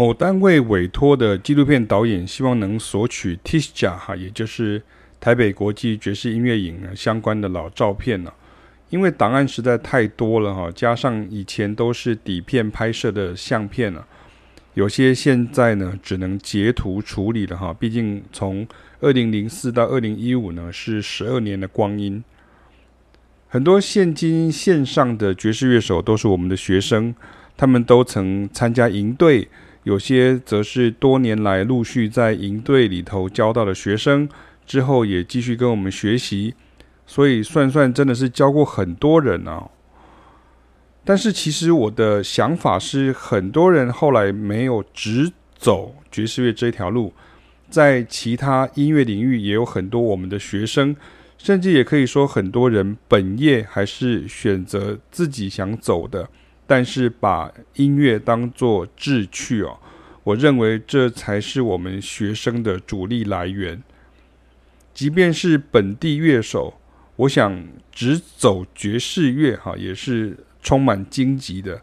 [0.00, 4.82] 某单位委托的纪录片导演希望能索取 Tisha 哈，也就是
[5.20, 8.32] 台北国际爵士音乐营相关的老照片呢，
[8.88, 14.06] 因为档案实在太多了哈，加上以前都是底片拍摄的相片了，
[14.72, 18.66] 有些现在呢只能截图处理了哈，毕竟从
[19.00, 22.24] 二零零四到二零一五呢是十二年的光阴，
[23.48, 27.14] 很多现今线上的爵士乐手都是我们的学生，
[27.54, 29.46] 他们都曾参加营队。
[29.84, 34.28] 有些则是多年来陆续在营队里头教到的学生，
[34.66, 36.54] 之后也继续跟我们学习，
[37.06, 39.68] 所以算算真的是教过很多人啊。
[41.02, 47.14] 但是其实我的想法是，很多人后来没有直走爵士乐这条路，
[47.70, 50.94] 在其他音乐领域也有很多我们的学生，
[51.38, 56.28] 甚至也可以说很多人本业还是选择自己想走的。
[56.70, 59.76] 但是把音乐当作志趣哦，
[60.22, 63.82] 我认为这才是我们学生的主力来源。
[64.94, 66.74] 即便是本地乐手，
[67.16, 71.82] 我想只走爵士乐哈，也是充满荆棘的。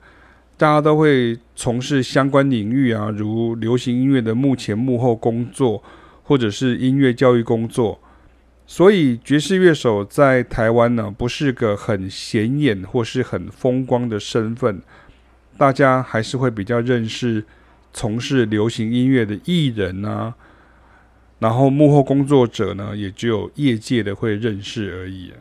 [0.55, 5.83] 大家都会从事相关领域啊，如流行音乐的幕前幕后工作，
[6.23, 7.99] 或者是音乐教育工作。
[8.69, 14.81] 所以爵士乐手在台湾呢，不是个很显眼或是很风光的身份，
[15.57, 17.45] 大家还是会比较认识
[17.93, 20.35] 从事流行音乐的艺人啊，
[21.39, 25.31] 然后幕后工作者呢，也只有业界的会认识而已。